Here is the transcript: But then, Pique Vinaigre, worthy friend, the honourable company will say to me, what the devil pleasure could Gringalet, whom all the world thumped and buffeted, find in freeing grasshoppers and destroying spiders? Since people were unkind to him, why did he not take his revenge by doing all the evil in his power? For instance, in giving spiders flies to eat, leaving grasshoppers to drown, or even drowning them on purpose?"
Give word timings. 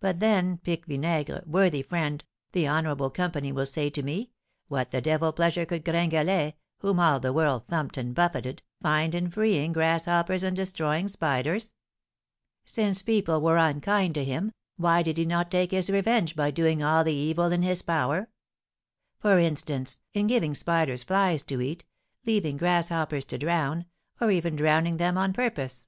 But 0.00 0.18
then, 0.20 0.56
Pique 0.56 0.86
Vinaigre, 0.86 1.42
worthy 1.44 1.82
friend, 1.82 2.24
the 2.52 2.66
honourable 2.66 3.10
company 3.10 3.52
will 3.52 3.66
say 3.66 3.90
to 3.90 4.02
me, 4.02 4.30
what 4.68 4.92
the 4.92 5.02
devil 5.02 5.30
pleasure 5.30 5.66
could 5.66 5.84
Gringalet, 5.84 6.54
whom 6.78 6.98
all 6.98 7.20
the 7.20 7.34
world 7.34 7.64
thumped 7.68 7.98
and 7.98 8.14
buffeted, 8.14 8.62
find 8.80 9.14
in 9.14 9.30
freeing 9.30 9.74
grasshoppers 9.74 10.42
and 10.42 10.56
destroying 10.56 11.06
spiders? 11.06 11.74
Since 12.64 13.02
people 13.02 13.42
were 13.42 13.58
unkind 13.58 14.14
to 14.14 14.24
him, 14.24 14.52
why 14.78 15.02
did 15.02 15.18
he 15.18 15.26
not 15.26 15.50
take 15.50 15.72
his 15.72 15.90
revenge 15.90 16.34
by 16.34 16.50
doing 16.50 16.82
all 16.82 17.04
the 17.04 17.12
evil 17.12 17.52
in 17.52 17.60
his 17.60 17.82
power? 17.82 18.30
For 19.20 19.38
instance, 19.38 20.00
in 20.14 20.28
giving 20.28 20.54
spiders 20.54 21.02
flies 21.02 21.42
to 21.42 21.60
eat, 21.60 21.84
leaving 22.24 22.56
grasshoppers 22.56 23.26
to 23.26 23.36
drown, 23.36 23.84
or 24.18 24.30
even 24.30 24.56
drowning 24.56 24.96
them 24.96 25.18
on 25.18 25.34
purpose?" 25.34 25.86